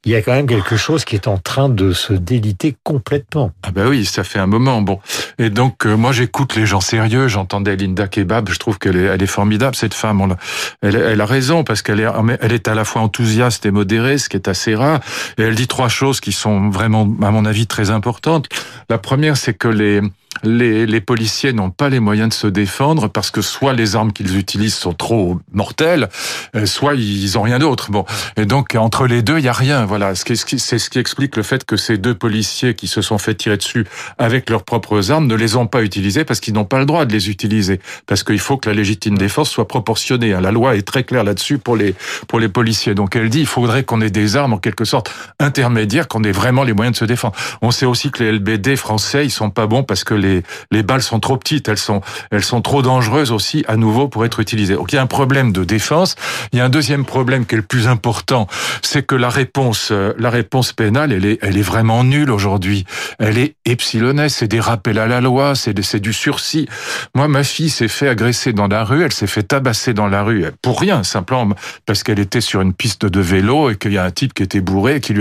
Il 0.06 0.14
y 0.14 0.16
a 0.16 0.22
quand 0.22 0.32
même 0.32 0.48
quelque 0.48 0.78
chose 0.78 1.04
qui 1.04 1.16
est 1.16 1.28
en 1.28 1.38
train 1.38 1.68
de 1.68 1.92
se 1.92 2.14
déliter 2.14 2.74
complètement. 2.84 3.52
Ah 3.64 3.72
bah 3.72 3.84
oui, 3.88 4.06
ça 4.06 4.24
fait 4.24 4.40
un 4.40 4.48
moment. 4.48 4.82
Bon, 4.82 5.00
et 5.40 5.50
donc 5.50 5.86
euh, 5.86 5.98
moi 5.98 6.14
j'écoute 6.14 6.56
les 6.56 6.66
gens 6.66 6.80
sérieux. 6.80 7.28
J'entendais 7.28 7.76
Linda 7.76 8.08
Kebab. 8.08 8.50
Je 8.50 8.58
trouve 8.60 8.80
qu'elle 8.80 8.96
est, 8.96 9.04
elle 9.04 9.22
est 9.22 9.28
formidable 9.28 9.76
cette 9.76 9.94
femme. 9.94 10.38
Elle, 10.82 10.96
elle 10.96 11.20
a 11.20 11.26
raison 11.26 11.66
parce 11.66 11.82
qu'elle 11.82 12.00
est, 12.00 12.08
elle 12.40 12.54
est 12.54 12.70
à 12.70 12.76
la 12.76 12.86
fois 12.86 13.02
enthousiaste 13.02 13.66
et 13.66 13.72
modérée, 13.72 14.18
ce 14.18 14.30
qui 14.30 14.38
est 14.38 14.48
assez 14.48 14.74
rare. 14.74 15.02
Et 15.38 15.44
elle 15.44 15.56
dit 15.56 15.68
trois 15.68 15.90
choses 15.90 16.22
qui 16.22 16.32
sont 16.32 16.70
vraiment, 16.70 17.02
à 17.22 17.32
mon 17.32 17.44
avis, 17.44 17.68
très 17.68 17.90
importantes. 17.90 18.48
La 18.90 19.00
première, 19.00 19.36
c'est 19.36 19.54
que 19.54 19.68
les 19.68 20.02
les, 20.44 20.86
les 20.86 21.02
policiers 21.02 21.54
n'ont 21.54 21.72
pas 21.72 21.90
les 21.90 22.00
moyens 22.00 22.30
de 22.30 22.34
se 22.34 22.48
défendre 22.48 23.08
parce 23.08 23.32
que 23.32 23.42
soit 23.42 23.74
les 23.74 23.96
armes 23.96 24.12
qu'ils 24.14 24.38
utilisent 24.38 24.76
sont 24.76 24.94
trop 24.94 25.40
mortelles, 25.52 26.10
euh, 26.56 26.66
soit 26.66 26.96
ils 26.96 27.38
ont 27.38 27.42
rien 27.42 27.60
d'autre. 27.60 27.92
Bon, 27.92 28.06
et 28.38 28.46
donc 28.46 28.76
entre 28.76 29.08
les 29.08 29.22
deux, 29.22 29.40
il 29.40 29.46
y 29.46 29.50
a 29.50 29.54
rien. 29.54 29.86
Voilà, 29.86 30.14
c'est 30.16 30.36
ce 30.36 30.90
qui 30.90 31.00
explique 31.00 31.36
le 31.36 31.44
fait 31.44 31.66
que 31.66 31.78
ces 31.78 31.98
deux 31.98 32.16
policiers 32.16 32.74
qui 32.74 32.88
se 32.88 33.02
sont 33.02 33.18
fait 33.18 33.36
tirer 33.36 33.58
dessus 33.58 33.86
avec 34.18 34.50
leurs 34.50 34.64
propres 34.64 35.12
armes 35.12 35.28
ne 35.28 35.36
les 35.36 35.56
ont 35.56 35.68
pas 35.68 35.84
utilisées 35.84 36.24
parce 36.26 36.40
qu'ils 36.40 36.54
n'ont 36.54 36.66
pas 36.66 36.80
le 36.80 36.86
droit 36.86 37.06
de 37.06 37.14
les 37.14 37.30
utiliser 37.30 37.80
parce 38.08 38.24
qu'il 38.24 38.40
faut 38.40 38.58
que 38.58 38.70
la 38.70 38.76
légitime 38.76 39.18
défense 39.18 39.50
soit 39.50 39.68
proportionnée. 39.68 40.34
hein. 40.34 40.42
La 40.42 40.52
loi 40.52 40.76
est 40.76 40.84
très 40.84 41.04
claire 41.04 41.24
là-dessus 41.24 41.58
pour 41.58 41.76
les 41.76 41.96
pour 42.28 42.40
les 42.40 42.50
policiers. 42.50 42.96
Donc 42.96 43.16
elle 43.16 43.30
dit 43.30 43.42
il 43.42 43.48
faudrait 43.48 43.84
qu'on 43.84 44.02
ait 44.02 44.10
des 44.10 44.36
armes 44.36 44.54
en 44.54 44.58
quelque 44.58 44.86
sorte 44.86 45.12
intermédiaires, 45.40 46.08
qu'on 46.08 46.24
ait 46.24 46.32
vraiment 46.32 46.64
les 46.64 46.74
moyens 46.74 46.96
de 46.96 47.00
se 47.00 47.06
défendre. 47.06 47.36
On 47.62 47.72
sait 47.72 47.86
aussi 47.86 48.12
que 48.12 48.24
les 48.24 48.32
LBD 48.34 48.76
français 48.76 49.26
ils 49.26 49.32
sont 49.32 49.50
pas 49.50 49.68
bons 49.68 49.84
parce 49.84 50.04
que 50.04 50.14
les 50.14 50.29
les 50.72 50.84
balles 50.84 51.02
sont 51.02 51.20
trop 51.20 51.38
petites, 51.38 51.68
elles 51.68 51.78
sont 51.78 52.02
elles 52.32 52.44
sont 52.44 52.62
trop 52.62 52.82
dangereuses 52.82 53.32
aussi 53.32 53.64
à 53.68 53.76
nouveau 53.76 54.08
pour 54.08 54.26
être 54.26 54.40
utilisées. 54.40 54.76
Donc 54.76 54.92
il 54.92 54.96
y 54.96 55.00
a 55.00 55.02
un 55.02 55.08
problème 55.08 55.52
de 55.52 55.64
défense. 55.64 56.16
Il 56.52 56.60
y 56.60 56.62
a 56.62 56.66
un 56.66 56.70
deuxième 56.70 57.06
problème 57.06 57.46
qui 57.46 57.56
est 57.56 57.58
le 57.58 57.64
plus 57.64 57.88
important, 57.88 58.48
c'est 58.82 59.04
que 59.06 59.16
la 59.16 59.30
réponse 59.30 59.90
euh, 59.92 60.14
la 60.18 60.30
réponse 60.30 60.74
pénale 60.74 61.12
elle 61.12 61.26
est 61.26 61.40
elle 61.42 61.58
est 61.58 61.64
vraiment 61.64 62.04
nulle 62.04 62.32
aujourd'hui. 62.32 62.86
Elle 63.20 63.38
est 63.38 63.56
epsilonesse, 63.66 64.36
c'est 64.38 64.48
des 64.48 64.60
rappels 64.60 65.00
à 65.00 65.08
la 65.08 65.22
loi, 65.22 65.56
c'est 65.56 66.00
du 66.00 66.14
sursis. 66.14 66.68
Moi 67.16 67.28
ma 67.28 67.44
fille 67.44 67.70
s'est 67.70 67.88
fait 67.88 68.08
agresser 68.08 68.54
dans 68.54 68.68
la 68.68 68.84
rue, 68.84 69.04
elle 69.04 69.14
s'est 69.14 69.28
fait 69.28 69.44
tabasser 69.44 69.94
dans 69.94 70.08
la 70.08 70.24
rue 70.24 70.46
pour 70.62 70.80
rien, 70.80 71.04
simplement 71.04 71.56
parce 71.86 72.04
qu'elle 72.04 72.20
était 72.20 72.42
sur 72.42 72.62
une 72.62 72.74
piste 72.74 73.06
de 73.06 73.20
vélo 73.20 73.70
et 73.70 73.78
qu'il 73.78 73.94
y 73.94 73.98
a 73.98 74.04
un 74.04 74.12
type 74.12 74.34
qui 74.34 74.44
était 74.44 74.62
bourré 74.62 75.00
qui 75.00 75.14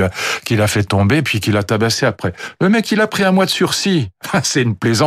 qui 0.45 0.57
l'a 0.57 0.67
fait 0.67 0.85
tomber 0.85 1.23
puis 1.23 1.41
qui 1.41 1.53
l'a 1.53 1.63
tabassé 1.63 2.07
après. 2.07 2.33
Le 2.61 2.69
mec 2.69 2.91
il 2.93 3.01
a 3.01 3.07
pris 3.07 3.25
un 3.25 3.33
mois 3.33 3.47
de 3.47 3.51
sursis. 3.51 4.09
c'est 4.43 4.63
une 4.63 4.75
plaisanterie, 4.75 4.98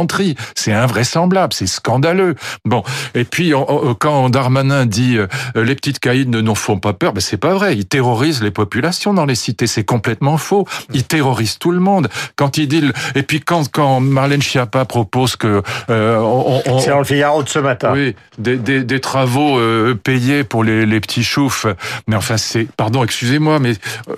c'est 0.56 0.74
invraisemblable, 0.74 1.54
c'est 1.54 1.68
scandaleux. 1.68 2.36
Bon, 2.66 2.84
et 3.16 3.24
puis 3.24 3.54
on- 3.54 3.96
quand 4.00 4.30
Darmanin 4.30 4.86
dit 4.86 5.18
euh, 5.18 5.28
les 5.56 5.76
petites 5.76 6.00
caïds 6.00 6.28
ne 6.28 6.42
nous 6.42 6.56
font 6.56 6.80
pas 6.80 6.94
peur, 6.94 7.14
ben 7.14 7.22
c'est 7.22 7.38
pas 7.38 7.54
vrai. 7.54 7.76
Il 7.78 7.86
terrorise 7.86 8.42
les 8.42 8.52
populations 8.52 9.14
dans 9.14 9.26
les 9.26 9.36
cités, 9.36 9.68
c'est 9.68 9.84
complètement 9.84 10.38
faux. 10.38 10.68
Il 10.94 11.04
terrorise 11.04 11.58
tout 11.60 11.72
le 11.72 11.80
monde. 11.80 12.08
Quand 12.36 12.58
il 12.58 12.68
dit 12.68 12.84
et 13.16 13.24
puis 13.24 13.40
quand 13.42 13.70
quand 13.72 14.00
Marlène 14.00 14.42
Schiappa 14.42 14.86
propose 14.86 15.36
que 15.36 15.62
euh, 15.90 16.18
on, 16.18 16.62
on- 16.66 16.80
C'est 16.80 16.90
dans 16.90 17.00
le 17.00 17.04
Figaro 17.06 17.44
de 17.44 17.50
ce 17.50 17.60
matin. 17.60 17.92
oui, 17.94 18.16
des, 18.38 18.58
des, 18.58 18.84
des 18.84 19.00
travaux 19.00 19.58
euh, 19.60 19.96
payés 19.96 20.44
pour 20.44 20.64
les, 20.64 20.86
les 20.86 21.00
petits 21.00 21.24
choufs. 21.24 21.66
Mais 22.08 22.16
enfin, 22.16 22.38
c'est, 22.38 22.68
pardon, 22.76 23.04
excusez-moi, 23.04 23.60
mais 23.60 23.74
euh, 24.10 24.16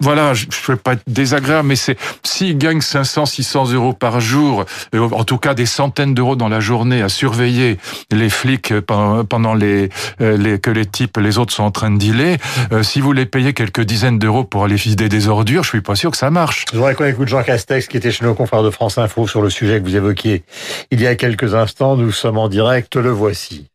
voilà, 0.00 0.34
je 0.34 0.46
ne 0.46 0.66
veux 0.68 0.76
pas 0.76 0.94
être 0.94 1.02
désagréable, 1.06 1.68
mais 1.68 1.76
c'est 1.76 1.96
s'ils 2.24 2.58
gagnent 2.58 2.80
500, 2.80 3.26
600 3.26 3.72
euros 3.72 3.92
par 3.92 4.20
jour, 4.20 4.64
euh, 4.94 5.08
en 5.12 5.24
tout 5.24 5.38
cas 5.38 5.54
des 5.54 5.66
centaines 5.66 6.14
d'euros 6.14 6.36
dans 6.36 6.48
la 6.48 6.60
journée 6.60 7.02
à 7.02 7.08
surveiller 7.08 7.78
les 8.10 8.30
flics 8.30 8.80
pendant, 8.80 9.24
pendant 9.24 9.54
les, 9.54 9.88
euh, 10.20 10.36
les 10.36 10.58
que 10.58 10.70
les 10.70 10.86
types, 10.86 11.16
les 11.18 11.38
autres 11.38 11.52
sont 11.52 11.62
en 11.62 11.70
train 11.70 11.90
de 11.90 11.98
dealer, 11.98 12.38
euh, 12.72 12.82
si 12.82 13.00
vous 13.00 13.12
les 13.12 13.26
payez 13.26 13.52
quelques 13.52 13.82
dizaines 13.82 14.18
d'euros 14.18 14.44
pour 14.44 14.64
aller 14.64 14.76
vider 14.76 15.08
des 15.08 15.28
ordures, 15.28 15.62
je 15.62 15.70
suis 15.70 15.80
pas 15.80 15.94
sûr 15.94 16.10
que 16.10 16.16
ça 16.16 16.30
marche. 16.30 16.64
Je 16.72 16.76
voudrais 16.76 16.94
qu'on 16.94 17.06
écoute 17.06 17.28
Jean 17.28 17.42
Castex 17.42 17.86
qui 17.86 17.96
était 17.96 18.10
chez 18.10 18.24
nos 18.24 18.34
confrères 18.34 18.62
de 18.62 18.70
France 18.70 18.98
Info 18.98 19.26
sur 19.26 19.42
le 19.42 19.50
sujet 19.50 19.80
que 19.80 19.84
vous 19.84 19.96
évoquiez 19.96 20.42
il 20.90 21.00
y 21.00 21.06
a 21.06 21.14
quelques 21.14 21.54
instants. 21.54 21.96
Nous 21.96 22.12
sommes 22.12 22.38
en 22.38 22.48
direct, 22.48 22.96
le 22.96 23.10
voici. 23.10 23.66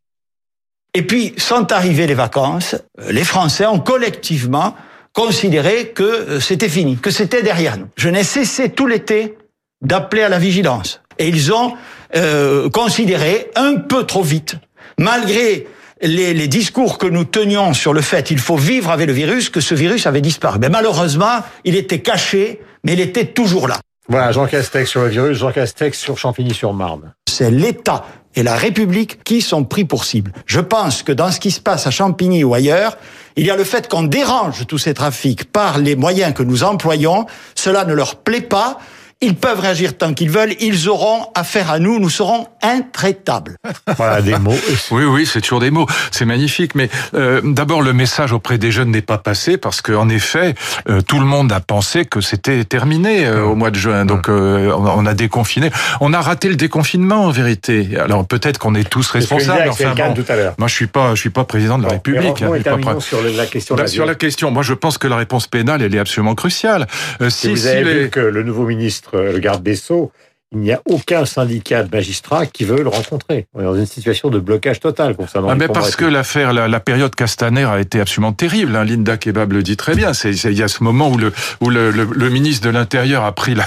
Et 0.95 1.01
puis, 1.01 1.33
sont 1.37 1.71
arrivées 1.71 2.05
les 2.05 2.13
vacances, 2.13 2.75
euh, 2.99 3.11
les 3.11 3.23
Français 3.23 3.65
ont 3.65 3.79
collectivement 3.79 4.75
considéré 5.13 5.89
que 5.89 6.03
euh, 6.03 6.39
c'était 6.39 6.69
fini, 6.69 6.97
que 6.97 7.11
c'était 7.11 7.43
derrière 7.43 7.77
nous. 7.77 7.87
Je 7.95 8.09
n'ai 8.09 8.23
cessé 8.23 8.69
tout 8.69 8.87
l'été 8.87 9.37
d'appeler 9.81 10.23
à 10.23 10.29
la 10.29 10.39
vigilance. 10.39 11.01
Et 11.19 11.27
ils 11.27 11.53
ont 11.53 11.73
euh, 12.15 12.69
considéré 12.69 13.51
un 13.55 13.75
peu 13.75 14.05
trop 14.05 14.23
vite, 14.23 14.55
malgré 14.97 15.67
les, 16.01 16.33
les 16.33 16.47
discours 16.47 16.97
que 16.97 17.05
nous 17.05 17.23
tenions 17.23 17.73
sur 17.73 17.93
le 17.93 18.01
fait 18.01 18.23
qu'il 18.23 18.39
faut 18.39 18.57
vivre 18.57 18.89
avec 18.89 19.07
le 19.07 19.13
virus, 19.13 19.49
que 19.49 19.61
ce 19.61 19.75
virus 19.75 20.07
avait 20.07 20.21
disparu. 20.21 20.57
Mais 20.59 20.69
malheureusement, 20.69 21.43
il 21.63 21.75
était 21.75 21.99
caché, 21.99 22.61
mais 22.83 22.93
il 22.93 22.99
était 22.99 23.25
toujours 23.25 23.67
là. 23.67 23.79
Voilà, 24.09 24.33
Jean 24.33 24.47
Castex 24.47 24.89
sur 24.89 25.01
le 25.01 25.07
virus, 25.07 25.37
Jean 25.37 25.51
Castex 25.51 25.97
sur 25.97 26.17
Champigny-sur-Marne. 26.17 27.13
c'est 27.29 27.49
l'État 27.49 28.05
et 28.35 28.43
la 28.43 28.55
République 28.55 29.23
qui 29.23 29.41
sont 29.41 29.63
pris 29.63 29.85
pour 29.85 30.03
cible. 30.03 30.33
Je 30.45 30.59
pense 30.59 31.03
que 31.03 31.11
dans 31.11 31.31
ce 31.31 31.39
qui 31.39 31.51
se 31.51 31.61
passe 31.61 31.87
à 31.87 31.91
Champigny 31.91 32.43
ou 32.43 32.53
ailleurs, 32.53 32.97
il 33.35 33.45
y 33.45 33.51
a 33.51 33.55
le 33.55 33.63
fait 33.63 33.89
qu'on 33.89 34.03
dérange 34.03 34.67
tous 34.67 34.77
ces 34.77 34.93
trafics 34.93 35.51
par 35.51 35.77
les 35.79 35.95
moyens 35.95 36.33
que 36.33 36.43
nous 36.43 36.63
employons. 36.63 37.25
Cela 37.55 37.85
ne 37.85 37.93
leur 37.93 38.15
plaît 38.17 38.41
pas. 38.41 38.79
Ils 39.25 39.35
peuvent 39.35 39.59
réagir 39.61 39.97
tant 39.97 40.13
qu'ils 40.13 40.29
veulent. 40.29 40.53
Ils 40.59 40.89
auront 40.89 41.27
affaire 41.33 41.71
à 41.71 41.79
nous. 41.79 41.97
Nous 41.97 42.09
serons 42.09 42.45
intraitables. 42.61 43.55
Voilà 43.97 44.21
des 44.21 44.37
mots. 44.37 44.53
Oui, 44.91 45.05
oui, 45.05 45.25
c'est 45.25 45.39
toujours 45.39 45.61
des 45.61 45.71
mots. 45.71 45.87
C'est 46.11 46.25
magnifique. 46.25 46.75
Mais 46.75 46.89
euh, 47.13 47.39
d'abord, 47.43 47.81
le 47.81 47.93
message 47.93 48.33
auprès 48.33 48.57
des 48.57 48.71
jeunes 48.71 48.91
n'est 48.91 49.01
pas 49.01 49.17
passé 49.17 49.57
parce 49.57 49.81
qu'en 49.81 50.09
effet, 50.09 50.55
euh, 50.89 51.01
tout 51.01 51.19
le 51.19 51.25
monde 51.25 51.51
a 51.53 51.61
pensé 51.61 52.03
que 52.05 52.19
c'était 52.19 52.65
terminé 52.65 53.25
euh, 53.25 53.43
au 53.45 53.55
mois 53.55 53.71
de 53.71 53.77
juin. 53.77 54.05
Donc, 54.05 54.27
euh, 54.27 54.71
on 54.77 54.85
a- 54.85 54.93
on 54.97 55.05
a 55.05 55.13
déconfiné. 55.13 55.71
On 56.01 56.11
a 56.13 56.19
raté 56.21 56.49
le 56.49 56.55
déconfinement, 56.55 57.25
en 57.25 57.29
vérité. 57.31 57.87
Alors, 57.97 58.27
peut-être 58.27 58.57
qu'on 58.57 58.75
est 58.75 58.87
tous 58.89 59.09
responsables. 59.09 59.69
Enfin, 59.69 59.93
Selkan 59.95 60.09
bon. 60.09 60.21
tout 60.21 60.25
à 60.31 60.35
l'heure. 60.35 60.53
Moi, 60.57 60.67
je 60.67 60.75
suis 60.75 60.87
pas, 60.87 61.15
je 61.15 61.19
suis 61.21 61.29
pas 61.29 61.45
président 61.45 61.77
de 61.77 61.83
la 61.83 61.89
Bon, 61.89 61.93
République. 61.95 62.41
hein, 62.41 62.51
pas 62.83 62.99
sur 62.99 63.21
la 63.23 63.45
question 63.45 63.75
de 63.75 63.79
Bah, 63.79 63.83
la 63.85 63.87
sur 63.89 64.05
la 64.05 64.15
question, 64.15 64.51
moi, 64.51 64.63
je 64.63 64.73
pense 64.73 64.97
que 64.97 65.07
la 65.07 65.15
réponse 65.15 65.47
pénale, 65.47 65.81
elle 65.81 65.95
est 65.95 65.99
absolument 65.99 66.35
cruciale. 66.35 66.87
Euh, 67.21 67.29
Si 67.29 67.39
si, 67.41 67.49
vous 67.49 67.55
si 67.57 67.63
les- 67.67 67.83
vu 68.03 68.09
que 68.09 68.19
le 68.19 68.43
nouveau 68.43 68.65
ministre, 68.65 69.12
le 69.13 69.39
garde 69.39 69.63
des 69.63 69.75
Sceaux, 69.75 70.11
il 70.53 70.59
n'y 70.59 70.71
a 70.71 70.81
aucun 70.85 71.25
syndicat 71.25 71.83
de 71.83 71.95
magistrats 71.95 72.45
qui 72.45 72.63
veut 72.63 72.81
le 72.81 72.89
rencontrer. 72.89 73.47
On 73.53 73.61
est 73.61 73.63
dans 73.63 73.75
une 73.75 73.85
situation 73.85 74.29
de 74.29 74.39
blocage 74.39 74.79
total 74.79 75.15
concernant 75.15 75.49
ah, 75.49 75.55
mais 75.55 75.67
parce 75.67 75.95
que 75.95 76.05
l'affaire, 76.05 76.53
la, 76.53 76.67
la, 76.67 76.79
période 76.79 77.15
Castaner 77.15 77.65
a 77.65 77.79
été 77.79 77.99
absolument 77.99 78.33
terrible. 78.33 78.75
Hein. 78.75 78.83
Linda 78.83 79.17
Kebab 79.17 79.51
le 79.53 79.63
dit 79.63 79.77
très 79.77 79.95
bien. 79.95 80.13
C'est 80.13 80.31
il 80.31 80.57
y 80.57 80.63
a 80.63 80.67
ce 80.67 80.83
moment 80.83 81.09
où 81.09 81.17
le 81.17 81.33
où 81.61 81.69
le, 81.69 81.91
le, 81.91 82.03
le 82.03 82.29
ministre 82.29 82.65
de 82.67 82.71
l'Intérieur 82.71 83.23
a 83.23 83.31
pris 83.31 83.55
la 83.55 83.65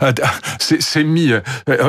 s'est 0.58 1.04
mis 1.04 1.32
euh, 1.32 1.40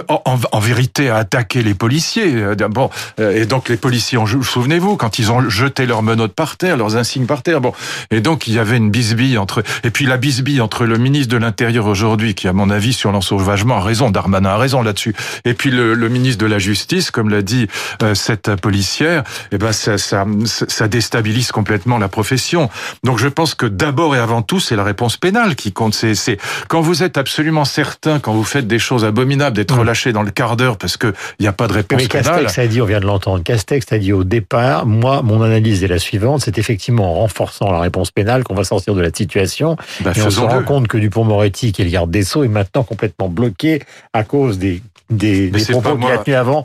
en, 0.08 0.40
en, 0.52 0.60
vérité 0.60 1.10
à 1.10 1.18
attaquer 1.18 1.62
les 1.62 1.74
policiers. 1.74 2.36
Euh, 2.36 2.56
bon, 2.70 2.90
euh, 3.20 3.42
et 3.42 3.46
donc 3.46 3.70
les 3.70 3.78
policiers, 3.78 4.18
souvenez-vous, 4.42 4.98
quand 4.98 5.20
ils 5.20 5.32
ont 5.32 5.50
jeté 5.50 5.86
leurs 5.86 6.04
menottes 6.04 6.34
par 6.34 6.58
terre, 6.58 6.78
leurs 6.78 6.96
insignes 6.96 7.26
par 7.26 7.44
terre. 7.44 7.62
Bon, 7.62 7.74
et 8.10 8.22
donc 8.22 8.48
il 8.48 8.54
y 8.54 8.60
avait 8.60 8.78
une 8.78 8.90
bisbille 8.90 9.38
entre 9.38 9.64
et 9.84 9.92
puis 9.92 10.06
la 10.06 10.18
bisbille 10.18 10.62
entre 10.62 10.86
le 10.86 10.98
ministre 10.98 11.32
de 11.34 11.38
l'Intérieur 11.38 11.86
aujourd'hui, 11.86 12.36
qui 12.36 12.48
à 12.48 12.54
mon 12.54 12.70
avis 12.70 12.94
sur 12.94 13.12
l'ensauvagement 13.12 13.78
a 13.78 13.82
raison, 13.82 14.10
Darmanin 14.32 14.56
a 14.56 14.58
raison 14.58 14.82
là-dessus, 14.82 15.14
et 15.46 15.54
puis 15.54 15.72
le, 15.72 15.94
le, 15.94 16.10
ministre 16.10 16.44
de 16.44 16.50
la 16.50 16.60
Justice, 16.60 17.12
comme 17.12 17.30
l'a 17.30 17.42
dit 17.42 17.68
euh, 18.02 18.16
cette 18.16 18.56
policière, 18.56 19.24
eh 19.52 19.58
ben 19.58 19.72
ça, 19.72 19.98
ça, 19.98 20.26
ça 20.46 20.88
déstabilise 20.88 21.52
complètement 21.52 21.98
la 21.98 22.08
profession. 22.08 22.70
Donc 23.04 23.20
je 23.20 23.28
pense 23.28 23.56
que 23.56 23.66
d'abord 23.66 24.16
et 24.16 24.20
avant 24.20 24.42
tout, 24.42 24.60
c'est 24.60 24.76
la 24.76 24.84
réponse 24.84 25.18
pénale 25.18 25.56
qui 25.56 25.72
compte. 25.72 25.94
C'est 25.94 26.38
quand 26.68 26.82
vous 26.82 27.04
êtes 27.04 27.18
absolument 27.18 27.66
certain, 27.66 28.20
quand 28.20 28.34
vous 28.34 28.44
faites 28.44 28.68
des 28.68 28.80
choses 28.80 29.06
abominables, 29.06 29.56
d'être 29.56 29.78
relâché 29.78 30.14
dans 30.14 30.24
le 30.24 30.32
quart 30.32 30.58
d'heure 30.58 30.78
parce 30.78 30.98
que 30.98 31.14
il 31.40 31.44
n'y 31.44 31.48
a 31.48 31.54
pas 31.54 31.68
de 31.68 31.74
réponse 31.74 32.02
Mais 32.02 32.08
pénale. 32.08 32.44
Castex 32.44 32.60
a 32.60 32.68
dit, 32.68 32.82
on 32.82 32.86
vient 32.86 33.00
de 33.00 33.06
l'entendre, 33.06 33.44
Castex 33.44 33.92
a 33.92 33.98
dit 33.98 34.14
au 34.14 34.24
départ, 34.24 34.86
moi, 34.86 35.22
mon 35.22 35.42
analyse 35.42 35.84
est 35.84 35.88
la 35.88 36.00
suivante, 36.00 36.42
c'est 36.42 36.58
effectivement 36.58 37.12
en 37.12 37.14
renforçant 37.22 37.72
la 37.72 37.80
réponse 37.80 38.12
pénale 38.12 38.44
qu'on 38.44 38.56
va 38.56 38.64
sortir 38.64 38.96
de 38.96 39.02
la 39.02 39.12
situation. 39.14 39.78
Bah, 40.02 40.12
et 40.16 40.22
on 40.22 40.30
se 40.30 40.40
rend 40.40 40.64
compte 40.64 40.88
que 40.88 40.98
Dupont-Moretti, 40.98 41.72
qui 41.72 41.82
est 41.82 41.86
le 41.86 41.92
garde 41.92 42.12
des 42.12 42.24
Sceaux, 42.24 42.44
est 42.44 42.50
maintenant 42.50 42.84
complètement 42.84 43.30
bloqué 43.30 43.82
à 44.14 44.21
cause 44.24 44.58
des 44.60 44.82
des, 45.12 45.52
propos 45.70 45.98
qu'il 45.98 46.12
a 46.12 46.18
tenus 46.20 46.38
avant 46.38 46.64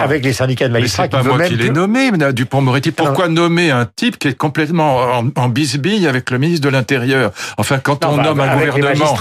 avec, 0.00 0.24
les 0.24 0.32
syndicats 0.32 0.68
de 0.68 0.72
Mais 0.72 0.80
magistrats 0.80 1.04
c'est 1.04 1.08
qui 1.08 1.16
pas 1.16 1.22
moi 1.22 1.44
qui 1.44 1.56
l'ai 1.56 1.64
plus- 1.64 1.72
nommé, 1.72 2.10
Dupont-Moretti. 2.32 2.92
Pourquoi 2.92 3.28
nommer 3.28 3.70
un 3.70 3.86
type 3.86 4.18
qui 4.18 4.28
est 4.28 4.34
complètement 4.38 5.18
en, 5.18 5.30
en 5.34 5.48
bisbille 5.48 6.06
avec 6.06 6.30
le 6.30 6.38
ministre 6.38 6.64
de 6.64 6.72
l'Intérieur? 6.72 7.32
Enfin, 7.58 7.78
quand 7.78 8.04
Non, 8.04 8.12
on 8.12 8.16
bah, 8.16 8.22
nomme 8.22 8.40
un 8.40 8.54
gouvernement, 8.54 9.16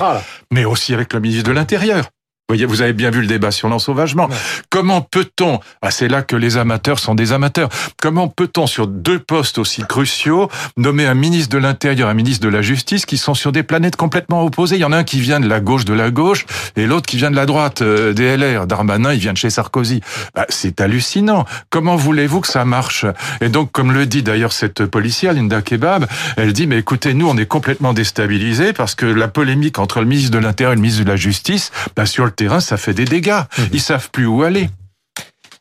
mais 0.51 0.65
aussi 0.65 0.93
avec 0.93 1.13
le 1.13 1.19
ministre 1.19 1.49
de 1.49 1.53
l'Intérieur. 1.53 2.05
Vous 2.51 2.57
voyez, 2.57 2.65
vous 2.65 2.81
avez 2.81 2.91
bien 2.91 3.11
vu 3.11 3.21
le 3.21 3.27
débat 3.27 3.49
sur 3.49 3.69
l'ensauvagement. 3.69 4.27
Comment 4.69 4.99
peut-on, 4.99 5.61
ah, 5.81 5.89
c'est 5.89 6.09
là 6.09 6.21
que 6.21 6.35
les 6.35 6.57
amateurs 6.57 6.99
sont 6.99 7.15
des 7.15 7.31
amateurs, 7.31 7.69
comment 8.01 8.27
peut-on 8.27 8.67
sur 8.67 8.87
deux 8.87 9.19
postes 9.19 9.57
aussi 9.57 9.83
cruciaux 9.87 10.49
nommer 10.75 11.05
un 11.05 11.13
ministre 11.13 11.55
de 11.55 11.57
l'Intérieur, 11.57 12.09
un 12.09 12.13
ministre 12.13 12.43
de 12.43 12.51
la 12.51 12.61
Justice 12.61 13.05
qui 13.05 13.15
sont 13.15 13.35
sur 13.35 13.53
des 13.53 13.63
planètes 13.63 13.95
complètement 13.95 14.43
opposées? 14.43 14.75
Il 14.75 14.81
y 14.81 14.83
en 14.83 14.91
a 14.91 14.97
un 14.97 15.05
qui 15.05 15.21
vient 15.21 15.39
de 15.39 15.47
la 15.47 15.61
gauche 15.61 15.85
de 15.85 15.93
la 15.93 16.11
gauche 16.11 16.45
et 16.75 16.87
l'autre 16.87 17.05
qui 17.05 17.15
vient 17.15 17.31
de 17.31 17.37
la 17.37 17.45
droite 17.45 17.83
euh, 17.83 18.11
des 18.11 18.35
LR. 18.35 18.67
Darmanin, 18.67 19.13
il 19.13 19.19
vient 19.19 19.31
de 19.31 19.37
chez 19.37 19.49
Sarkozy. 19.49 20.01
Bah, 20.35 20.45
c'est 20.49 20.81
hallucinant. 20.81 21.45
Comment 21.69 21.95
voulez-vous 21.95 22.41
que 22.41 22.49
ça 22.49 22.65
marche? 22.65 23.05
Et 23.39 23.47
donc, 23.47 23.71
comme 23.71 23.93
le 23.93 24.05
dit 24.05 24.23
d'ailleurs 24.23 24.51
cette 24.51 24.85
policière, 24.87 25.31
Linda 25.31 25.61
Kebab, 25.61 26.05
elle 26.35 26.51
dit, 26.51 26.67
mais 26.67 26.79
écoutez, 26.79 27.13
nous, 27.13 27.29
on 27.29 27.37
est 27.37 27.45
complètement 27.45 27.93
déstabilisés 27.93 28.73
parce 28.73 28.93
que 28.93 29.05
la 29.05 29.29
polémique 29.29 29.79
entre 29.79 30.01
le 30.01 30.05
ministre 30.05 30.31
de 30.31 30.39
l'Intérieur 30.39 30.73
et 30.73 30.75
le 30.75 30.81
ministre 30.81 31.05
de 31.05 31.09
la 31.09 31.15
Justice, 31.15 31.71
bah, 31.95 32.05
sur 32.05 32.25
le 32.25 32.31
terrain, 32.41 32.59
ça 32.59 32.77
fait 32.77 32.95
des 32.95 33.05
dégâts. 33.05 33.41
Ils 33.71 33.81
savent 33.81 34.09
plus 34.09 34.25
où 34.25 34.41
aller. 34.41 34.69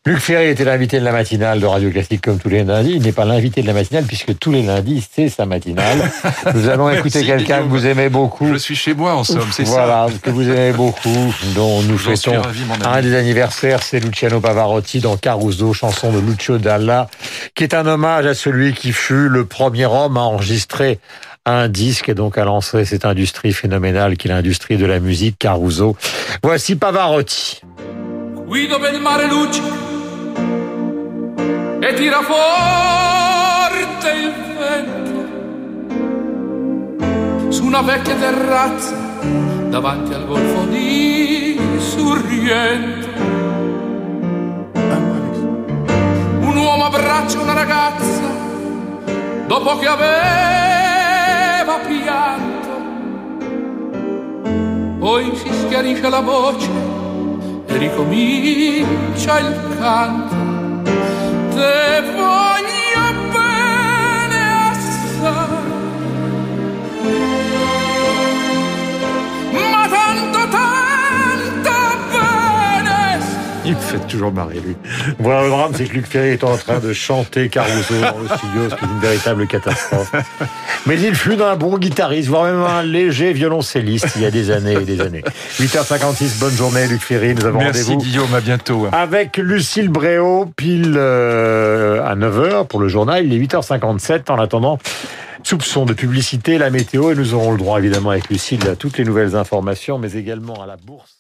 Luc 0.07 0.17
Ferry 0.17 0.47
était 0.47 0.65
l'invité 0.65 0.99
de 0.99 1.05
la 1.05 1.13
matinale 1.13 1.61
de 1.61 1.67
Radio 1.67 1.91
Classique 1.91 2.23
comme 2.23 2.39
tous 2.39 2.49
les 2.49 2.65
lundis. 2.65 2.93
Il 2.93 3.03
n'est 3.03 3.13
pas 3.13 3.27
l'invité 3.27 3.61
de 3.61 3.67
la 3.67 3.75
matinale 3.75 4.05
puisque 4.05 4.39
tous 4.39 4.51
les 4.51 4.63
lundis, 4.63 5.07
c'est 5.13 5.29
sa 5.29 5.45
matinale. 5.45 6.11
Nous 6.55 6.71
allons 6.71 6.89
écouter 6.89 7.23
quelqu'un 7.23 7.59
que 7.59 7.69
vous 7.69 7.85
aimez 7.85 8.09
beaucoup. 8.09 8.49
Je 8.49 8.55
suis 8.55 8.77
chez 8.77 8.95
moi, 8.95 9.15
en 9.15 9.25
somme, 9.25 9.51
c'est 9.53 9.67
ça. 9.67 9.73
Voilà, 9.73 10.07
que 10.23 10.31
vous 10.31 10.49
aimez 10.49 10.73
beaucoup, 10.73 11.35
dont 11.55 11.83
nous 11.83 11.99
ravi, 11.99 12.65
mon 12.65 12.83
un 12.83 13.03
des 13.03 13.15
anniversaires, 13.15 13.83
c'est 13.83 14.01
Luciano 14.01 14.41
Pavarotti 14.41 15.01
dans 15.01 15.19
Caruso, 15.19 15.75
chanson 15.75 16.11
de 16.11 16.19
Lucio 16.19 16.57
Dalla, 16.57 17.09
qui 17.55 17.65
est 17.65 17.75
un 17.75 17.87
hommage 17.87 18.25
à 18.25 18.33
celui 18.33 18.73
qui 18.73 18.93
fut 18.93 19.29
le 19.29 19.45
premier 19.45 19.85
homme 19.85 20.17
à 20.17 20.21
enregistrer 20.21 20.99
un 21.51 21.69
disque 21.69 22.09
et 22.09 22.15
donc 22.15 22.39
à 22.39 22.45
lancer 22.45 22.85
cette 22.85 23.05
industrie 23.05 23.53
phénoménale 23.53 24.17
qui 24.17 24.29
est 24.29 24.31
l'industrie 24.31 24.77
de 24.77 24.87
la 24.87 25.01
musique, 25.01 25.37
Caruso. 25.39 25.97
Voici 26.43 26.77
Pavarotti. 26.77 27.61
Guido 28.47 28.79
il 28.93 29.01
mare 29.01 29.29
luce 29.29 29.61
e 31.81 31.95
tira 31.95 32.21
forte 32.23 34.09
il 34.11 34.33
vento 34.59 35.29
su 37.53 37.65
una 37.65 37.83
vecchia 37.83 38.15
terrazza 38.17 38.97
davanti 39.69 40.13
al 40.15 40.27
golfo 40.27 40.65
di 40.65 41.61
Sorrento. 41.79 43.09
Un 46.41 46.57
uomo 46.57 46.85
abbraccia 46.87 47.39
una 47.39 47.53
ragazza 47.53 48.21
dopo 49.47 49.79
che 49.79 49.87
aveva 49.87 50.70
pianto. 51.87 52.69
Poi 54.99 55.37
si 55.37 55.51
schiarisce 55.53 56.09
la 56.09 56.21
voce 56.21 56.71
e 57.67 57.77
ricomincia 57.77 59.39
il 59.39 59.77
canto. 59.79 60.35
Te 61.55 62.03
voglio 62.15 63.10
fait 73.81 73.99
toujours 74.07 74.33
marrer, 74.33 74.61
lui. 74.61 74.77
Voilà, 75.19 75.43
le 75.45 75.51
drame, 75.51 75.73
c'est 75.75 75.85
que 75.85 75.95
Luc 75.95 76.07
Ferry 76.07 76.31
est 76.31 76.45
en 76.45 76.57
train 76.57 76.79
de 76.79 76.93
chanter 76.93 77.49
Caruso 77.49 77.95
dans 78.01 78.19
le 78.19 78.27
studio, 78.29 78.71
ce 78.71 78.75
qui 78.75 78.85
est 78.85 78.89
une 78.89 79.01
véritable 79.01 79.47
catastrophe. 79.47 80.13
Mais 80.87 81.01
il 81.01 81.15
fut 81.15 81.37
d'un 81.37 81.57
bon 81.57 81.79
guitariste, 81.79 82.29
voire 82.29 82.45
même 82.45 82.63
un 82.63 82.83
léger 82.83 83.33
violoncelliste 83.33 84.09
il 84.17 84.23
y 84.23 84.27
a 84.27 84.31
des 84.31 84.51
années 84.51 84.75
et 84.75 84.85
des 84.85 85.01
années. 85.01 85.23
8h56, 85.59 86.39
bonne 86.39 86.55
journée, 86.55 86.87
Luc 86.87 87.03
Ferry. 87.03 87.35
Nous 87.35 87.45
avons 87.45 87.59
Merci 87.59 87.83
rendez-vous 87.83 88.03
Guillaume, 88.03 88.35
à 88.35 88.41
bientôt. 88.41 88.87
avec 88.93 89.37
Lucille 89.37 89.89
Bréau, 89.89 90.47
pile 90.57 90.95
euh, 90.97 92.05
à 92.05 92.17
9h 92.17 92.67
pour 92.67 92.81
le 92.81 92.89
journal. 92.89 93.25
Il 93.27 93.33
est 93.33 93.47
8h57. 93.47 94.31
En 94.31 94.39
attendant, 94.39 94.79
soupçon 95.43 95.85
de 95.85 95.93
publicité, 95.93 96.59
la 96.59 96.71
météo, 96.71 97.13
et 97.13 97.15
nous 97.15 97.35
aurons 97.35 97.53
le 97.53 97.59
droit, 97.59 97.79
évidemment, 97.79 98.11
avec 98.11 98.29
Lucille, 98.29 98.67
à 98.69 98.77
toutes 98.77 98.99
les 98.99 99.05
nouvelles 99.05 99.37
informations, 99.37 99.99
mais 99.99 100.13
également 100.13 100.63
à 100.63 100.67
la 100.67 100.77
bourse. 100.77 101.20